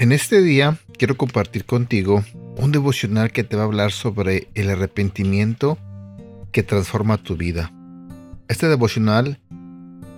En 0.00 0.10
este 0.10 0.42
día 0.42 0.76
quiero 0.98 1.16
compartir 1.16 1.66
contigo 1.66 2.24
un 2.56 2.72
devocional 2.72 3.30
que 3.30 3.44
te 3.44 3.54
va 3.54 3.62
a 3.62 3.66
hablar 3.66 3.92
sobre 3.92 4.48
el 4.54 4.68
arrepentimiento 4.68 5.78
que 6.50 6.64
transforma 6.64 7.16
tu 7.16 7.36
vida. 7.36 7.72
Este 8.48 8.68
devocional 8.68 9.38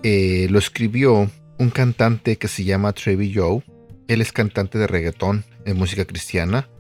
eh, 0.03 0.47
lo 0.49 0.59
escribió 0.59 1.31
un 1.59 1.71
cantante 1.71 2.37
que 2.37 2.49
se 2.49 2.65
llama 2.65 2.95
Trevi 2.95 3.35
Joe. 3.35 3.63
Él 4.09 4.23
es 4.23 4.33
cantante 4.33 4.79
de 4.79 4.87
reggaetón 4.87 5.45
en 5.67 5.77
música 5.77 6.07
cristiana. 6.07 6.71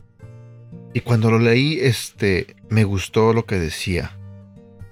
Y 0.94 1.00
cuando 1.00 1.30
lo 1.30 1.38
leí, 1.38 1.78
este, 1.80 2.56
me 2.70 2.84
gustó 2.84 3.34
lo 3.34 3.44
que 3.44 3.58
decía. 3.58 4.16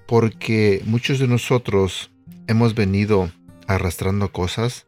Porque 0.06 0.82
muchos 0.84 1.20
de 1.20 1.26
nosotros 1.26 2.10
hemos 2.48 2.74
venido 2.74 3.30
arrastrando 3.66 4.30
cosas. 4.30 4.86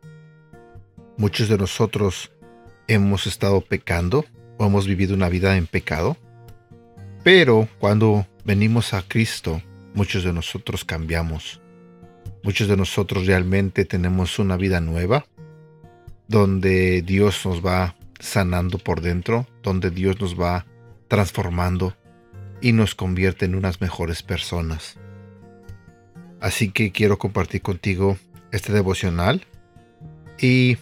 Muchos 1.16 1.48
de 1.48 1.56
nosotros 1.56 2.30
hemos 2.88 3.26
estado 3.26 3.60
pecando 3.60 4.24
o 4.58 4.66
hemos 4.66 4.86
vivido 4.86 5.14
una 5.14 5.28
vida 5.28 5.56
en 5.56 5.66
pecado. 5.66 6.16
Pero 7.22 7.68
cuando 7.78 8.26
venimos 8.44 8.94
a 8.94 9.02
Cristo, 9.02 9.62
muchos 9.94 10.24
de 10.24 10.32
nosotros 10.32 10.84
cambiamos. 10.84 11.60
Muchos 12.42 12.68
de 12.68 12.76
nosotros 12.76 13.26
realmente 13.26 13.84
tenemos 13.84 14.38
una 14.38 14.56
vida 14.56 14.80
nueva, 14.80 15.26
donde 16.28 17.02
Dios 17.02 17.44
nos 17.44 17.64
va 17.64 17.96
sanando 18.20 18.78
por 18.78 19.00
dentro, 19.00 19.46
donde 19.62 19.90
Dios 19.90 20.20
nos 20.20 20.40
va 20.40 20.66
transformando 21.08 21.96
y 22.60 22.72
nos 22.72 22.94
convierte 22.94 23.44
en 23.44 23.54
unas 23.54 23.80
mejores 23.80 24.22
personas. 24.22 24.98
Así 26.40 26.70
que 26.70 26.92
quiero 26.92 27.18
compartir 27.18 27.62
contigo 27.62 28.16
este 28.52 28.72
devocional 28.72 29.44
y 30.38 30.78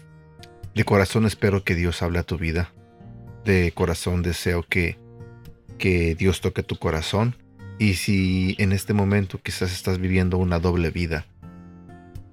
de 0.74 0.84
corazón 0.84 1.24
espero 1.24 1.62
que 1.62 1.74
Dios 1.74 2.02
hable 2.02 2.18
a 2.18 2.24
tu 2.24 2.36
vida. 2.36 2.72
De 3.44 3.72
corazón 3.72 4.22
deseo 4.22 4.62
que, 4.62 4.98
que 5.78 6.14
Dios 6.14 6.40
toque 6.40 6.62
tu 6.62 6.76
corazón. 6.76 7.36
Y 7.78 7.94
si 7.94 8.56
en 8.58 8.72
este 8.72 8.92
momento 8.92 9.40
quizás 9.42 9.72
estás 9.72 9.98
viviendo 9.98 10.38
una 10.38 10.58
doble 10.58 10.90
vida, 10.90 11.26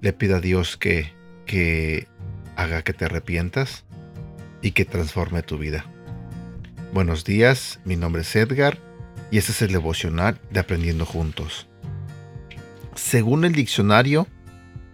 le 0.00 0.12
pido 0.12 0.36
a 0.36 0.40
Dios 0.40 0.76
que, 0.76 1.12
que 1.46 2.08
haga 2.56 2.82
que 2.82 2.92
te 2.92 3.04
arrepientas 3.04 3.84
y 4.60 4.72
que 4.72 4.84
transforme 4.84 5.42
tu 5.42 5.58
vida. 5.58 5.84
Buenos 6.92 7.24
días, 7.24 7.80
mi 7.84 7.96
nombre 7.96 8.22
es 8.22 8.36
Edgar 8.36 8.78
y 9.30 9.38
este 9.38 9.52
es 9.52 9.62
el 9.62 9.72
devocional 9.72 10.40
de 10.50 10.60
Aprendiendo 10.60 11.06
Juntos. 11.06 11.68
Según 12.94 13.44
el 13.44 13.52
diccionario, 13.54 14.26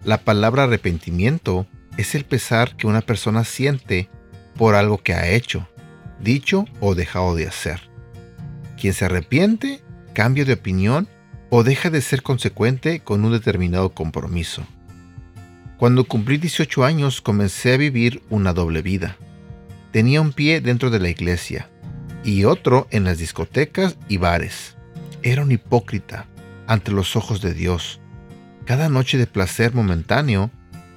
la 0.05 0.19
palabra 0.19 0.65
arrepentimiento 0.65 1.67
es 1.99 2.15
el 2.15 2.25
pesar 2.25 2.77
que 2.77 2.87
una 2.87 3.03
persona 3.03 3.45
siente 3.45 4.09
por 4.57 4.77
algo 4.77 4.99
que 4.99 5.13
ha 5.13 5.29
hecho, 5.29 5.69
dicho 6.21 6.65
o 6.81 6.95
dejado 6.95 7.35
de 7.35 7.47
hacer. 7.47 7.91
Quien 8.81 8.95
se 8.95 9.05
arrepiente, 9.05 9.83
cambia 10.15 10.45
de 10.45 10.55
opinión 10.55 11.09
o 11.51 11.65
deja 11.65 11.91
de 11.91 12.01
ser 12.01 12.23
consecuente 12.23 13.01
con 13.01 13.25
un 13.25 13.33
determinado 13.33 13.91
compromiso. 13.91 14.65
Cuando 15.77 16.05
cumplí 16.05 16.39
18 16.39 16.85
años 16.85 17.21
comencé 17.21 17.75
a 17.75 17.77
vivir 17.77 18.23
una 18.31 18.53
doble 18.53 18.81
vida. 18.81 19.17
Tenía 19.91 20.21
un 20.21 20.33
pie 20.33 20.61
dentro 20.61 20.91
de 20.91 21.01
la 21.01 21.09
iglesia 21.09 21.69
y 22.23 22.45
otro 22.45 22.87
en 22.91 23.05
las 23.05 23.19
discotecas 23.19 23.97
y 24.09 24.19
bares. 24.19 24.77
Era 25.25 25.43
un 25.43 25.51
hipócrita 25.51 26.27
ante 26.69 26.93
los 26.93 27.17
ojos 27.17 27.41
de 27.41 27.55
Dios. 27.55 28.01
Cada 28.67 28.89
noche 28.89 29.19
de 29.19 29.27
placer 29.27 29.75
momentáneo 29.75 30.53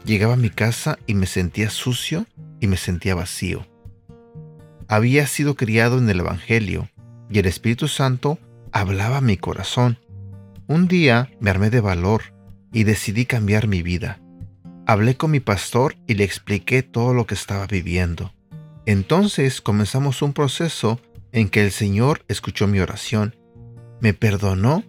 Llegaba 0.05 0.33
a 0.33 0.37
mi 0.37 0.49
casa 0.49 0.97
y 1.05 1.13
me 1.13 1.27
sentía 1.27 1.69
sucio 1.69 2.25
y 2.59 2.67
me 2.67 2.77
sentía 2.77 3.15
vacío. 3.15 3.67
Había 4.87 5.27
sido 5.27 5.55
criado 5.55 5.99
en 5.99 6.09
el 6.09 6.19
Evangelio 6.19 6.89
y 7.29 7.39
el 7.39 7.45
Espíritu 7.45 7.87
Santo 7.87 8.39
hablaba 8.71 9.17
a 9.17 9.21
mi 9.21 9.37
corazón. 9.37 9.99
Un 10.67 10.87
día 10.87 11.29
me 11.39 11.49
armé 11.49 11.69
de 11.69 11.81
valor 11.81 12.33
y 12.73 12.83
decidí 12.83 13.25
cambiar 13.25 13.67
mi 13.67 13.83
vida. 13.83 14.19
Hablé 14.85 15.15
con 15.15 15.31
mi 15.31 15.39
pastor 15.39 15.95
y 16.07 16.15
le 16.15 16.23
expliqué 16.23 16.83
todo 16.83 17.13
lo 17.13 17.25
que 17.25 17.35
estaba 17.35 17.67
viviendo. 17.67 18.33
Entonces 18.85 19.61
comenzamos 19.61 20.21
un 20.21 20.33
proceso 20.33 20.99
en 21.31 21.49
que 21.49 21.63
el 21.63 21.71
Señor 21.71 22.25
escuchó 22.27 22.67
mi 22.67 22.79
oración, 22.79 23.35
me 24.01 24.13
perdonó, 24.13 24.83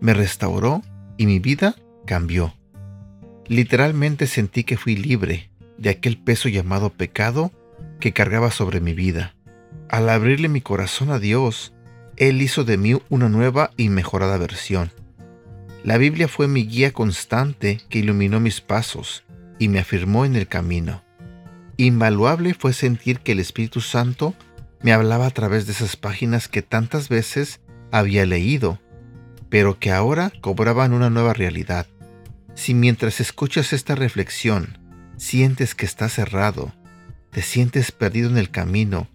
me 0.00 0.12
restauró 0.12 0.82
y 1.16 1.26
mi 1.26 1.38
vida 1.38 1.76
cambió. 2.06 2.54
Literalmente 3.48 4.26
sentí 4.26 4.64
que 4.64 4.76
fui 4.76 4.96
libre 4.96 5.50
de 5.78 5.90
aquel 5.90 6.18
peso 6.18 6.48
llamado 6.48 6.90
pecado 6.90 7.52
que 8.00 8.12
cargaba 8.12 8.50
sobre 8.50 8.80
mi 8.80 8.92
vida. 8.92 9.34
Al 9.88 10.08
abrirle 10.08 10.48
mi 10.48 10.60
corazón 10.60 11.10
a 11.10 11.18
Dios, 11.18 11.72
Él 12.16 12.42
hizo 12.42 12.64
de 12.64 12.76
mí 12.76 13.00
una 13.08 13.28
nueva 13.28 13.70
y 13.76 13.88
mejorada 13.88 14.36
versión. 14.36 14.90
La 15.84 15.98
Biblia 15.98 16.26
fue 16.26 16.48
mi 16.48 16.66
guía 16.66 16.92
constante 16.92 17.80
que 17.88 18.00
iluminó 18.00 18.40
mis 18.40 18.60
pasos 18.60 19.24
y 19.58 19.68
me 19.68 19.78
afirmó 19.78 20.24
en 20.24 20.34
el 20.34 20.48
camino. 20.48 21.04
Invaluable 21.76 22.54
fue 22.54 22.72
sentir 22.72 23.20
que 23.20 23.32
el 23.32 23.38
Espíritu 23.38 23.80
Santo 23.80 24.34
me 24.82 24.92
hablaba 24.92 25.26
a 25.26 25.30
través 25.30 25.66
de 25.66 25.72
esas 25.72 25.96
páginas 25.96 26.48
que 26.48 26.62
tantas 26.62 27.08
veces 27.08 27.60
había 27.92 28.26
leído, 28.26 28.80
pero 29.48 29.78
que 29.78 29.92
ahora 29.92 30.32
cobraban 30.40 30.92
una 30.92 31.10
nueva 31.10 31.32
realidad. 31.32 31.86
Si 32.56 32.72
mientras 32.72 33.20
escuchas 33.20 33.74
esta 33.74 33.94
reflexión 33.94 34.78
sientes 35.18 35.74
que 35.74 35.84
estás 35.84 36.14
cerrado, 36.14 36.72
te 37.30 37.42
sientes 37.42 37.92
perdido 37.92 38.30
en 38.30 38.38
el 38.38 38.50
camino, 38.50 39.08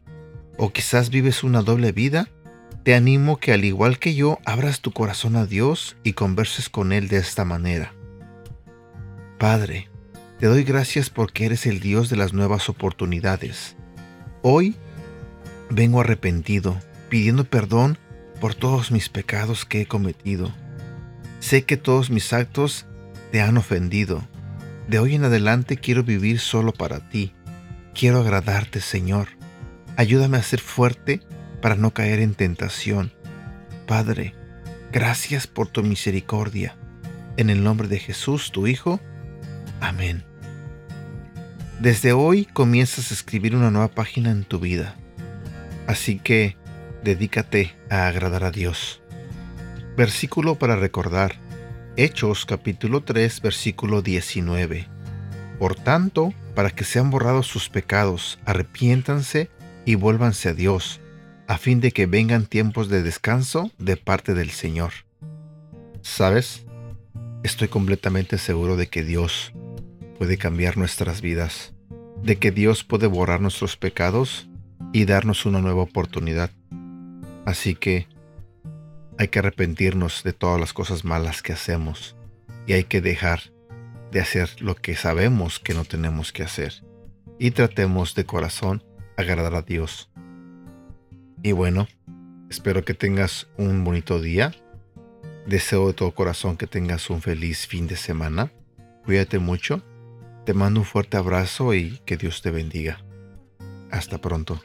o 0.58 0.72
quizás 0.72 1.10
vives 1.10 1.44
una 1.44 1.64
doble 1.64 1.92
vida, 1.92 2.30
te 2.84 2.94
animo 2.94 3.38
que 3.38 3.52
al 3.52 3.66
igual 3.66 3.98
que 3.98 4.14
yo 4.14 4.38
abras 4.46 4.82
tu 4.82 4.92
corazón 4.92 5.36
a 5.36 5.48
Dios 5.48 5.98
y 6.04 6.14
converses 6.14 6.70
con 6.70 6.94
Él 6.94 7.08
de 7.08 7.18
esta 7.18 7.44
manera. 7.44 7.96
Padre, 9.40 9.90
te 10.40 10.46
doy 10.46 10.64
gracias 10.64 11.10
porque 11.10 11.48
eres 11.48 11.66
el 11.66 11.80
Dios 11.80 12.12
de 12.12 12.18
las 12.18 12.34
nuevas 12.34 12.70
oportunidades. 12.70 13.76
Hoy 14.44 14.76
vengo 15.72 16.02
arrepentido, 16.02 16.80
pidiendo 17.10 17.44
perdón 17.44 17.98
por 18.40 18.54
todos 18.54 18.92
mis 18.92 19.10
pecados 19.10 19.66
que 19.66 19.82
he 19.82 19.86
cometido. 19.88 20.54
Sé 21.40 21.64
que 21.64 21.78
todos 21.78 22.12
mis 22.12 22.34
actos 22.34 22.86
te 23.32 23.42
han 23.42 23.58
ofendido. 23.58 24.28
De 24.88 25.00
hoy 25.00 25.16
en 25.16 25.24
adelante 25.24 25.78
quiero 25.78 26.04
vivir 26.04 26.40
solo 26.40 26.74
para 26.74 27.10
ti. 27.10 27.34
Quiero 27.94 28.20
agradarte, 28.20 28.82
Señor. 28.82 29.30
Ayúdame 29.96 30.38
a 30.38 30.44
ser 30.44 30.60
fuerte 30.60 31.22
para 31.62 31.76
no 31.76 31.94
caer 31.94 32.20
en 32.20 32.34
tentación. 32.34 33.14
Padre, 33.88 34.36
gracias 34.92 35.48
por 35.48 35.68
tu 35.68 35.84
misericordia. 35.84 36.78
En 37.38 37.50
el 37.50 37.64
nombre 37.64 37.88
de 37.88 38.00
Jesús, 38.00 38.52
tu 38.52 38.68
Hijo. 38.68 39.00
Amén. 39.80 40.24
Desde 41.80 42.14
hoy 42.14 42.46
comienzas 42.46 43.12
a 43.12 43.14
escribir 43.14 43.56
una 43.56 43.72
nueva 43.72 43.90
página 43.90 44.32
en 44.32 44.44
tu 44.44 44.60
vida. 44.60 44.96
Así 45.88 46.20
que 46.20 46.58
dedícate 47.04 47.76
a 47.90 48.08
agradar 48.08 48.44
a 48.44 48.52
Dios. 48.52 49.02
Versículo 49.98 50.56
para 50.56 50.76
recordar. 50.76 51.36
Hechos 51.98 52.46
capítulo 52.46 53.02
3 53.02 53.42
versículo 53.42 54.02
19. 54.02 54.88
Por 55.60 55.76
tanto, 55.76 56.34
para 56.56 56.70
que 56.70 56.86
sean 56.86 57.10
borrados 57.10 57.48
sus 57.48 57.68
pecados, 57.68 58.40
arrepiéntanse 58.46 59.50
y 59.86 59.96
vuélvanse 59.96 60.48
a 60.48 60.54
Dios, 60.54 61.02
a 61.48 61.58
fin 61.58 61.82
de 61.82 61.92
que 61.92 62.06
vengan 62.06 62.46
tiempos 62.46 62.88
de 62.88 63.04
descanso 63.04 63.72
de 63.78 63.98
parte 63.98 64.34
del 64.34 64.52
Señor. 64.52 64.94
¿Sabes? 66.02 66.66
Estoy 67.44 67.68
completamente 67.68 68.38
seguro 68.38 68.78
de 68.78 68.88
que 68.88 69.04
Dios 69.04 69.52
puede 70.18 70.38
cambiar 70.38 70.78
nuestras 70.78 71.20
vidas, 71.20 71.74
de 72.24 72.38
que 72.38 72.52
Dios 72.52 72.86
puede 72.86 73.08
borrar 73.08 73.42
nuestros 73.42 73.76
pecados 73.76 74.48
y 74.94 75.04
darnos 75.04 75.46
una 75.46 75.60
nueva 75.60 75.82
oportunidad. 75.82 76.52
Así 77.46 77.76
que 77.76 78.08
hay 79.22 79.28
que 79.28 79.38
arrepentirnos 79.38 80.24
de 80.24 80.34
todas 80.34 80.60
las 80.60 80.74
cosas 80.74 81.06
malas 81.06 81.44
que 81.44 81.54
hacemos 81.54 82.16
y 82.66 82.74
hay 82.74 82.86
que 82.86 83.02
dejar 83.02 83.54
de 84.12 84.20
hacer 84.20 84.60
lo 84.60 84.74
que 84.74 84.96
sabemos 84.96 85.60
que 85.60 85.76
no 85.76 85.86
tenemos 85.86 86.32
que 86.32 86.42
hacer 86.42 86.84
y 87.38 87.52
tratemos 87.52 88.16
de 88.16 88.26
corazón 88.26 88.84
agradar 89.18 89.54
a 89.54 89.62
Dios. 89.62 90.10
Y 91.44 91.52
bueno, 91.52 91.88
espero 92.50 92.84
que 92.84 92.96
tengas 92.96 93.48
un 93.58 93.84
bonito 93.84 94.20
día. 94.20 94.56
Deseo 95.46 95.90
de 95.90 95.94
todo 95.94 96.16
corazón 96.16 96.58
que 96.58 96.66
tengas 96.66 97.12
un 97.12 97.22
feliz 97.22 97.68
fin 97.68 97.86
de 97.86 97.98
semana. 97.98 98.52
Cuídate 99.06 99.38
mucho. 99.38 99.84
Te 100.48 100.56
mando 100.56 100.80
un 100.80 100.86
fuerte 100.88 101.18
abrazo 101.18 101.76
y 101.76 102.00
que 102.06 102.18
Dios 102.18 102.42
te 102.42 102.50
bendiga. 102.50 103.06
Hasta 103.92 104.18
pronto. 104.18 104.64